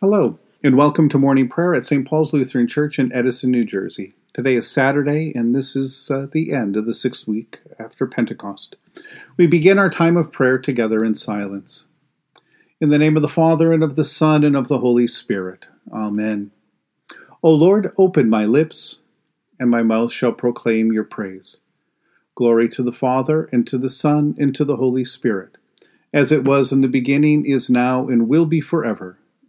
Hello, 0.00 0.38
and 0.62 0.76
welcome 0.76 1.08
to 1.08 1.18
morning 1.18 1.48
prayer 1.48 1.74
at 1.74 1.84
St. 1.84 2.06
Paul's 2.06 2.32
Lutheran 2.32 2.68
Church 2.68 3.00
in 3.00 3.12
Edison, 3.12 3.50
New 3.50 3.64
Jersey. 3.64 4.14
Today 4.32 4.54
is 4.54 4.70
Saturday, 4.70 5.32
and 5.34 5.56
this 5.56 5.74
is 5.74 6.08
uh, 6.08 6.28
the 6.30 6.52
end 6.52 6.76
of 6.76 6.86
the 6.86 6.94
sixth 6.94 7.26
week 7.26 7.58
after 7.80 8.06
Pentecost. 8.06 8.76
We 9.36 9.48
begin 9.48 9.76
our 9.76 9.90
time 9.90 10.16
of 10.16 10.30
prayer 10.30 10.56
together 10.56 11.04
in 11.04 11.16
silence. 11.16 11.88
In 12.80 12.90
the 12.90 12.98
name 12.98 13.16
of 13.16 13.22
the 13.22 13.28
Father, 13.28 13.72
and 13.72 13.82
of 13.82 13.96
the 13.96 14.04
Son, 14.04 14.44
and 14.44 14.54
of 14.54 14.68
the 14.68 14.78
Holy 14.78 15.08
Spirit. 15.08 15.66
Amen. 15.92 16.52
O 17.42 17.52
Lord, 17.52 17.92
open 17.98 18.30
my 18.30 18.44
lips, 18.44 19.00
and 19.58 19.68
my 19.68 19.82
mouth 19.82 20.12
shall 20.12 20.30
proclaim 20.30 20.92
your 20.92 21.02
praise. 21.02 21.56
Glory 22.36 22.68
to 22.68 22.84
the 22.84 22.92
Father, 22.92 23.48
and 23.50 23.66
to 23.66 23.76
the 23.76 23.90
Son, 23.90 24.36
and 24.38 24.54
to 24.54 24.64
the 24.64 24.76
Holy 24.76 25.04
Spirit, 25.04 25.56
as 26.14 26.30
it 26.30 26.44
was 26.44 26.70
in 26.70 26.82
the 26.82 26.86
beginning, 26.88 27.44
is 27.44 27.68
now, 27.68 28.06
and 28.06 28.28
will 28.28 28.46
be 28.46 28.60
forever 28.60 29.18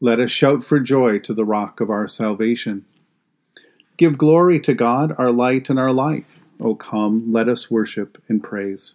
Let 0.00 0.20
us 0.20 0.30
shout 0.30 0.62
for 0.62 0.78
joy 0.78 1.18
to 1.20 1.34
the 1.34 1.44
rock 1.44 1.80
of 1.80 1.90
our 1.90 2.06
salvation. 2.06 2.84
Give 3.96 4.16
glory 4.16 4.60
to 4.60 4.72
God, 4.72 5.12
our 5.18 5.32
light 5.32 5.68
and 5.70 5.78
our 5.78 5.92
life. 5.92 6.38
O 6.60 6.76
come, 6.76 7.32
let 7.32 7.48
us 7.48 7.68
worship 7.68 8.22
and 8.28 8.40
praise. 8.40 8.94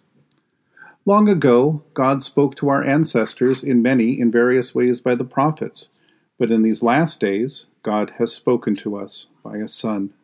Long 1.04 1.28
ago, 1.28 1.82
God 1.92 2.22
spoke 2.22 2.56
to 2.56 2.70
our 2.70 2.82
ancestors 2.82 3.62
in 3.62 3.82
many 3.82 4.18
in 4.18 4.30
various 4.30 4.74
ways 4.74 4.98
by 4.98 5.14
the 5.14 5.24
prophets, 5.24 5.90
but 6.38 6.50
in 6.50 6.62
these 6.62 6.82
last 6.82 7.20
days, 7.20 7.66
God 7.82 8.14
has 8.16 8.32
spoken 8.32 8.74
to 8.76 8.96
us 8.96 9.26
by 9.42 9.58
a 9.58 9.68
Son. 9.68 10.14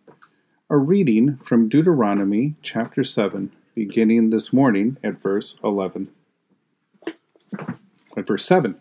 A 0.71 0.79
reading 0.79 1.37
from 1.37 1.69
Deuteronomy 1.69 2.55
chapter 2.63 3.05
7, 3.05 3.53
beginning 3.75 4.31
this 4.31 4.51
morning 4.51 4.97
at 5.05 5.21
verse 5.21 5.57
11. 5.63 6.09
At 8.17 8.27
verse 8.27 8.47
7. 8.47 8.77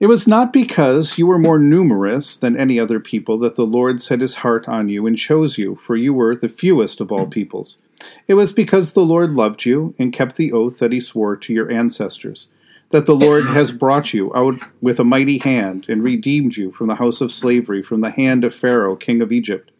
It 0.00 0.06
was 0.06 0.28
not 0.28 0.52
because 0.52 1.18
you 1.18 1.26
were 1.26 1.40
more 1.40 1.58
numerous 1.58 2.36
than 2.36 2.56
any 2.56 2.78
other 2.78 3.00
people 3.00 3.36
that 3.38 3.56
the 3.56 3.66
Lord 3.66 4.00
set 4.00 4.20
his 4.20 4.36
heart 4.36 4.68
on 4.68 4.88
you 4.88 5.06
and 5.06 5.18
chose 5.18 5.58
you, 5.58 5.74
for 5.74 5.96
you 5.96 6.14
were 6.14 6.36
the 6.36 6.48
fewest 6.48 7.00
of 7.00 7.10
all 7.10 7.26
peoples. 7.26 7.78
It 8.28 8.34
was 8.34 8.52
because 8.52 8.92
the 8.92 9.00
Lord 9.00 9.30
loved 9.30 9.64
you 9.64 9.96
and 9.98 10.12
kept 10.12 10.36
the 10.36 10.52
oath 10.52 10.78
that 10.78 10.92
he 10.92 11.00
swore 11.00 11.34
to 11.38 11.52
your 11.52 11.68
ancestors, 11.68 12.46
that 12.90 13.06
the 13.06 13.16
Lord 13.16 13.44
has 13.46 13.72
brought 13.72 14.14
you 14.14 14.32
out 14.36 14.60
with 14.80 15.00
a 15.00 15.04
mighty 15.04 15.38
hand 15.38 15.86
and 15.88 16.04
redeemed 16.04 16.56
you 16.56 16.70
from 16.70 16.86
the 16.86 16.96
house 16.96 17.20
of 17.20 17.32
slavery, 17.32 17.82
from 17.82 18.00
the 18.00 18.12
hand 18.12 18.44
of 18.44 18.54
Pharaoh, 18.54 18.94
king 18.94 19.20
of 19.20 19.32
Egypt. 19.32 19.72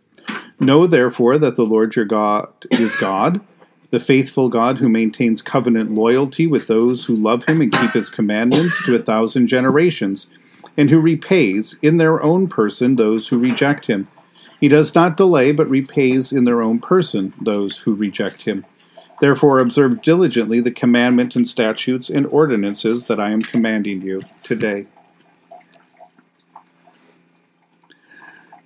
Know 0.58 0.88
therefore 0.88 1.38
that 1.38 1.54
the 1.54 1.64
Lord 1.64 1.94
your 1.94 2.04
God 2.04 2.48
is 2.72 2.96
God 2.96 3.40
the 3.90 4.00
faithful 4.00 4.48
God 4.48 4.78
who 4.78 4.88
maintains 4.88 5.40
covenant 5.40 5.90
loyalty 5.90 6.46
with 6.46 6.66
those 6.66 7.06
who 7.06 7.14
love 7.14 7.44
him 7.44 7.60
and 7.60 7.72
keep 7.72 7.92
his 7.92 8.10
commandments 8.10 8.84
to 8.84 8.94
a 8.94 9.02
thousand 9.02 9.46
generations, 9.46 10.26
and 10.76 10.90
who 10.90 11.00
repays 11.00 11.78
in 11.82 11.96
their 11.96 12.22
own 12.22 12.48
person 12.48 12.96
those 12.96 13.28
who 13.28 13.38
reject 13.38 13.86
him. 13.86 14.08
He 14.60 14.68
does 14.68 14.94
not 14.94 15.16
delay, 15.16 15.52
but 15.52 15.70
repays 15.70 16.32
in 16.32 16.44
their 16.44 16.62
own 16.62 16.80
person 16.80 17.32
those 17.40 17.78
who 17.78 17.94
reject 17.94 18.42
him. 18.42 18.64
Therefore, 19.20 19.58
observe 19.58 20.02
diligently 20.02 20.60
the 20.60 20.70
commandment 20.70 21.34
and 21.34 21.46
statutes 21.48 22.08
and 22.08 22.26
ordinances 22.26 23.04
that 23.04 23.18
I 23.18 23.30
am 23.30 23.42
commanding 23.42 24.02
you 24.02 24.22
today. 24.42 24.86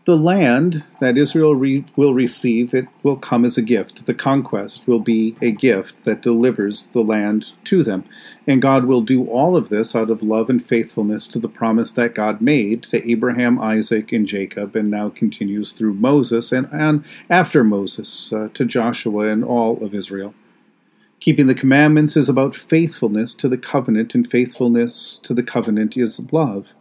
The 0.05 0.17
land 0.17 0.83
that 1.01 1.17
Israel 1.17 1.55
re- 1.55 1.85
will 1.95 2.13
receive, 2.13 2.75
it 2.75 2.89
will 3.05 3.17
come 3.17 3.45
as 3.45 3.57
a 3.57 3.63
gift. 3.63 4.05
The 4.05 4.15
conquest 4.15 4.89
will 4.89 4.99
be 4.99 5.37
a 5.41 5.53
gift 5.53 6.05
that 6.05 6.23
delivers 6.23 6.87
the 6.87 7.05
land 7.05 7.53
to 7.65 7.85
them. 7.85 8.05
And 8.45 8.61
God 8.61 8.87
will 8.87 9.03
do 9.03 9.27
all 9.27 9.57
of 9.57 9.69
this 9.69 9.95
out 9.95 10.11
of 10.11 10.21
love 10.21 10.51
and 10.51 10.65
faithfulness 10.65 11.29
to 11.29 11.39
the 11.39 11.49
promise 11.49 11.93
that 11.93 12.17
God 12.17 12.41
made 12.41 12.83
to 12.85 13.09
Abraham, 13.09 13.61
Isaac, 13.61 14.11
and 14.11 14.27
Jacob, 14.27 14.75
and 14.75 14.91
now 14.91 15.09
continues 15.09 15.71
through 15.71 15.95
Moses 15.95 16.51
and, 16.51 16.69
and 16.73 17.05
after 17.31 17.63
Moses 17.63 18.33
uh, 18.33 18.49
to 18.55 18.65
Joshua 18.65 19.29
and 19.29 19.45
all 19.45 19.85
of 19.85 19.95
Israel. 19.95 20.35
Keeping 21.21 21.47
the 21.47 21.55
commandments 21.55 22.17
is 22.17 22.29
about 22.29 22.57
faithfulness 22.57 23.35
to 23.35 23.49
the 23.49 23.57
covenant, 23.57 24.17
and 24.17 24.29
faithfulness 24.29 25.17
to 25.19 25.33
the 25.33 25.45
covenant 25.45 25.97
is 25.97 26.19
love. 26.33 26.75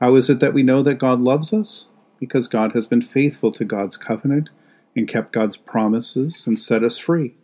How 0.00 0.16
is 0.16 0.28
it 0.28 0.40
that 0.40 0.52
we 0.52 0.64
know 0.64 0.82
that 0.82 0.98
God 0.98 1.20
loves 1.20 1.52
us? 1.52 1.86
Because 2.22 2.46
God 2.46 2.70
has 2.70 2.86
been 2.86 3.02
faithful 3.02 3.50
to 3.50 3.64
God's 3.64 3.96
covenant 3.96 4.48
and 4.94 5.08
kept 5.08 5.32
God's 5.32 5.56
promises 5.56 6.46
and 6.46 6.56
set 6.56 6.84
us 6.84 6.96
free? 6.96 7.34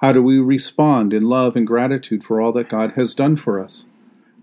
How 0.00 0.12
do 0.12 0.22
we 0.22 0.38
respond 0.38 1.12
in 1.12 1.28
love 1.28 1.56
and 1.56 1.66
gratitude 1.66 2.22
for 2.22 2.40
all 2.40 2.52
that 2.52 2.68
God 2.68 2.92
has 2.92 3.12
done 3.12 3.34
for 3.34 3.58
us? 3.58 3.86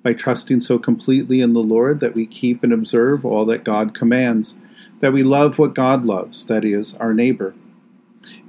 By 0.03 0.11
trusting 0.11 0.59
so 0.59 0.77
completely 0.77 1.39
in 1.39 1.53
the 1.53 1.63
Lord 1.63 2.01
that 2.01 2.13
we 2.13 2.25
keep 2.25 2.65
and 2.65 2.73
observe 2.73 3.23
all 3.23 3.45
that 3.45 3.63
God 3.63 3.95
commands, 3.95 4.57
that 4.99 5.13
we 5.13 5.23
love 5.23 5.57
what 5.57 5.73
God 5.73 6.03
loves, 6.03 6.47
that 6.47 6.65
is, 6.65 6.95
our 6.95 7.13
neighbor. 7.13 7.55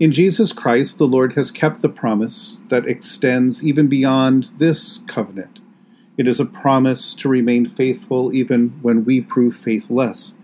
In 0.00 0.10
Jesus 0.10 0.52
Christ, 0.52 0.98
the 0.98 1.06
Lord 1.06 1.34
has 1.34 1.52
kept 1.52 1.82
the 1.82 1.88
promise 1.88 2.62
that 2.68 2.88
extends 2.88 3.62
even 3.62 3.86
beyond 3.86 4.50
this 4.58 5.04
covenant. 5.06 5.60
It 6.18 6.26
is 6.26 6.40
a 6.40 6.44
promise 6.44 7.14
to 7.14 7.28
remain 7.28 7.70
faithful 7.70 8.34
even 8.34 8.70
when 8.82 9.04
we 9.04 9.20
prove 9.20 9.54
faithless 9.54 10.34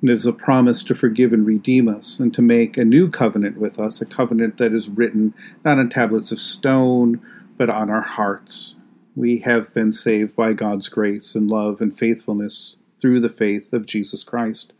and 0.00 0.10
it 0.10 0.14
is 0.14 0.26
a 0.26 0.32
promise 0.32 0.82
to 0.84 0.94
forgive 0.94 1.32
and 1.32 1.46
redeem 1.46 1.88
us, 1.88 2.18
and 2.18 2.32
to 2.34 2.42
make 2.42 2.76
a 2.76 2.84
new 2.84 3.10
covenant 3.10 3.58
with 3.58 3.78
us, 3.78 4.00
a 4.00 4.06
covenant 4.06 4.56
that 4.56 4.72
is 4.72 4.88
written 4.88 5.34
not 5.64 5.78
on 5.78 5.88
tablets 5.88 6.32
of 6.32 6.40
stone, 6.40 7.20
but 7.58 7.68
on 7.68 7.90
our 7.90 8.00
hearts. 8.00 8.74
We 9.14 9.40
have 9.40 9.74
been 9.74 9.92
saved 9.92 10.34
by 10.34 10.54
God's 10.54 10.88
grace 10.88 11.34
and 11.34 11.50
love 11.50 11.80
and 11.80 11.96
faithfulness 11.96 12.76
through 13.00 13.20
the 13.20 13.28
faith 13.28 13.72
of 13.72 13.86
Jesus 13.86 14.24
Christ. 14.24 14.72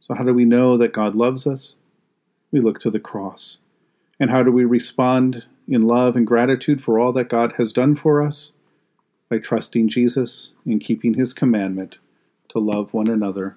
So, 0.00 0.14
how 0.14 0.24
do 0.24 0.34
we 0.34 0.44
know 0.44 0.76
that 0.76 0.92
God 0.92 1.14
loves 1.14 1.46
us? 1.46 1.76
We 2.50 2.60
look 2.60 2.80
to 2.80 2.90
the 2.90 3.00
cross. 3.00 3.58
And 4.18 4.30
how 4.30 4.42
do 4.42 4.50
we 4.50 4.64
respond 4.64 5.44
in 5.68 5.82
love 5.82 6.16
and 6.16 6.26
gratitude 6.26 6.82
for 6.82 6.98
all 6.98 7.12
that 7.12 7.28
God 7.28 7.54
has 7.58 7.72
done 7.72 7.94
for 7.94 8.22
us? 8.22 8.52
By 9.28 9.38
trusting 9.38 9.88
Jesus 9.88 10.52
and 10.64 10.80
keeping 10.80 11.14
his 11.14 11.32
commandment 11.32 11.98
to 12.48 12.58
love 12.58 12.92
one 12.92 13.08
another 13.08 13.56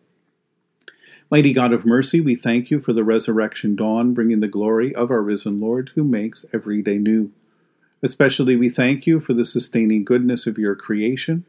Mighty 1.31 1.53
God 1.53 1.71
of 1.71 1.85
mercy, 1.85 2.19
we 2.19 2.35
thank 2.35 2.69
you 2.69 2.81
for 2.81 2.91
the 2.91 3.05
resurrection 3.05 3.73
dawn, 3.73 4.13
bringing 4.13 4.41
the 4.41 4.49
glory 4.49 4.93
of 4.93 5.09
our 5.09 5.21
risen 5.21 5.61
Lord, 5.61 5.91
who 5.95 6.03
makes 6.03 6.45
every 6.51 6.81
day 6.81 6.97
new. 6.97 7.31
Especially 8.03 8.57
we 8.57 8.67
thank 8.67 9.07
you 9.07 9.21
for 9.21 9.33
the 9.33 9.45
sustaining 9.45 10.03
goodness 10.03 10.45
of 10.45 10.57
your 10.57 10.75
creation, 10.75 11.45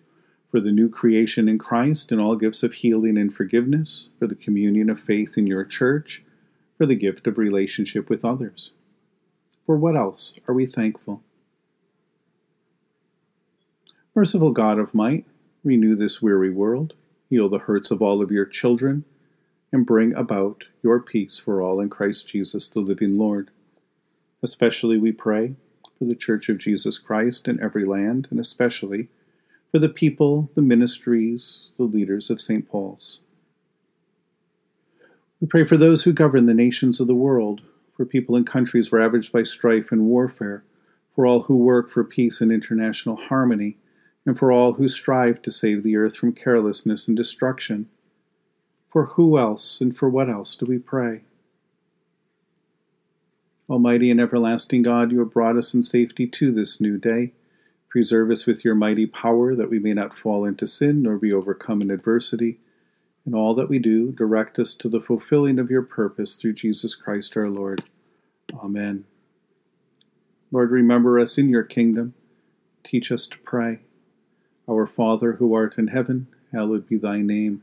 for 0.53 0.61
the 0.61 0.71
new 0.71 0.89
creation 0.89 1.49
in 1.49 1.59
Christ 1.59 2.13
and 2.13 2.21
all 2.21 2.37
gifts 2.37 2.63
of 2.63 2.75
healing 2.75 3.19
and 3.19 3.35
forgiveness, 3.35 4.07
for 4.21 4.29
the 4.29 4.37
communion 4.37 4.89
of 4.89 5.01
faith 5.01 5.37
in 5.37 5.49
your 5.49 5.65
church, 5.65 6.23
for 6.79 6.87
the 6.87 6.95
gift 6.95 7.27
of 7.27 7.37
relationship 7.37 8.09
with 8.09 8.25
others. 8.25 8.71
For 9.67 9.77
what 9.77 9.97
else 9.97 10.35
are 10.47 10.55
we 10.55 10.65
thankful? 10.65 11.25
Merciful 14.15 14.53
God 14.53 14.79
of 14.79 14.95
might, 14.95 15.25
renew 15.65 15.97
this 15.97 16.23
weary 16.23 16.53
world, 16.53 16.95
heal 17.29 17.49
the 17.49 17.59
hurts 17.59 17.91
of 17.91 18.01
all 18.01 18.23
of 18.23 18.31
your 18.31 18.47
children, 18.47 19.05
and 19.73 19.87
bring 19.87 20.15
about 20.15 20.65
your 20.83 21.01
peace 21.01 21.39
for 21.39 21.63
all 21.63 21.81
in 21.81 21.89
Christ 21.89 22.29
Jesus, 22.29 22.69
the 22.69 22.81
living 22.81 23.17
Lord. 23.17 23.51
Especially 24.43 24.99
we 24.99 25.13
pray 25.13 25.55
for 25.99 26.05
the 26.05 26.15
Church 26.15 26.49
of 26.49 26.59
Jesus 26.59 26.99
Christ 26.99 27.49
in 27.49 27.61
every 27.63 27.85
land, 27.85 28.29
and 28.31 28.39
especially 28.39 29.09
for 29.71 29.79
the 29.79 29.89
people, 29.89 30.51
the 30.55 30.63
ministries, 30.63 31.73
the 31.79 31.85
leaders 31.85 32.29
of 32.29 32.41
St. 32.41 32.69
Paul's. 32.69 33.21
We 35.41 35.49
pray 35.49 35.65
for 35.65 35.77
those 35.77 36.05
who 36.05 36.13
govern 36.13 36.47
the 36.47 36.55
nations 36.55 37.01
of 37.01 37.07
the 37.07 37.15
world, 37.15 37.63
for 37.97 38.05
people 38.05 38.37
in 38.37 38.45
countries 38.45 38.93
ravaged 38.93 39.33
by 39.33 39.43
strife 39.43 39.91
and 39.91 40.03
warfare, 40.03 40.63
for 41.15 41.27
all 41.27 41.43
who 41.43 41.57
work 41.57 41.91
for 41.91 42.05
peace 42.05 42.41
and 42.41 42.53
international 42.53 43.17
harmony, 43.17 43.77
and 44.25 44.39
for 44.39 44.53
all 44.53 44.75
who 44.75 44.89
strive 44.89 45.43
to 45.43 45.51
save 45.51 45.83
the 45.83 45.97
earth 45.97 46.17
from 46.17 46.33
carelessness 46.33 47.09
and 47.09 47.17
destruction. 47.17 47.89
For 48.93 49.07
who 49.07 49.39
else 49.39 49.81
and 49.81 49.97
for 49.97 50.11
what 50.11 50.29
else 50.29 50.55
do 50.55 50.67
we 50.67 50.79
pray? 50.79 51.23
Almighty 53.71 54.11
and 54.11 54.21
everlasting 54.21 54.83
God, 54.83 55.11
you 55.11 55.21
have 55.21 55.33
brought 55.33 55.57
us 55.57 55.73
in 55.73 55.83
safety 55.83 56.27
to 56.27 56.53
this 56.53 56.79
new 56.79 56.99
day. 56.99 57.33
Preserve 57.89 58.31
us 58.31 58.45
with 58.45 58.67
your 58.67 58.75
mighty 58.75 59.07
power, 59.07 59.55
that 59.55 59.71
we 59.71 59.79
may 59.79 59.95
not 59.95 60.13
fall 60.13 60.45
into 60.45 60.67
sin 60.67 61.03
nor 61.03 61.17
be 61.17 61.33
overcome 61.33 61.81
in 61.81 61.91
adversity. 61.91 62.59
In 63.25 63.35
all 63.35 63.55
that 63.55 63.71
we 63.71 63.79
do, 63.79 64.13
direct 64.13 64.59
us 64.59 64.75
to 64.75 64.91
the 64.91 65.01
fulfilling 65.01 65.59
of 65.59 65.71
your 65.71 65.83
purpose 65.83 66.35
through 66.35 66.53
Jesus 66.53 66.95
Christ 66.95 67.35
our 67.35 67.49
Lord. 67.49 67.85
Amen. 68.63 69.07
Lord, 70.51 70.71
remember 70.71 71.19
us 71.19 71.39
in 71.39 71.49
your 71.49 71.63
kingdom. 71.63 72.13
Teach 72.85 73.11
us 73.11 73.27
to 73.29 73.39
pray. 73.39 73.79
Our 74.69 74.87
Father, 74.87 75.35
who 75.35 75.55
art 75.55 75.79
in 75.79 75.89
heaven, 75.89 76.27
hallowed 76.53 76.87
be 76.87 76.99
thy 76.99 77.19
name. 77.23 77.63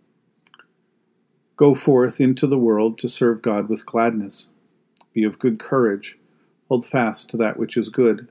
Go 1.61 1.75
forth 1.75 2.19
into 2.19 2.47
the 2.47 2.57
world 2.57 2.97
to 2.97 3.07
serve 3.07 3.43
God 3.43 3.69
with 3.69 3.85
gladness 3.85 4.49
be 5.13 5.23
of 5.23 5.37
good 5.37 5.59
courage. 5.59 6.17
Hold 6.69 6.87
fast 6.87 7.29
to 7.29 7.37
that 7.37 7.57
which 7.57 7.77
is 7.77 7.89
good. 7.89 8.29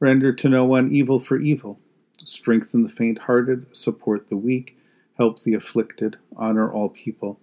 Render 0.00 0.32
to 0.32 0.48
no 0.48 0.64
one 0.64 0.90
evil 0.90 1.20
for 1.20 1.38
evil. 1.38 1.78
Strengthen 2.24 2.82
the 2.82 2.88
faint 2.88 3.18
hearted. 3.18 3.66
Support 3.70 4.30
the 4.30 4.36
weak. 4.36 4.76
Help 5.16 5.44
the 5.44 5.54
afflicted. 5.54 6.16
Honor 6.36 6.68
all 6.68 6.88
people. 6.88 7.38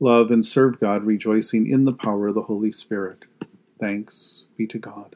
Love 0.00 0.32
and 0.32 0.44
serve 0.44 0.80
God, 0.80 1.04
rejoicing 1.04 1.70
in 1.70 1.84
the 1.84 1.92
power 1.92 2.26
of 2.26 2.34
the 2.34 2.42
Holy 2.42 2.72
Spirit. 2.72 3.26
Thanks 3.78 4.46
be 4.56 4.66
to 4.66 4.78
God. 4.80 5.14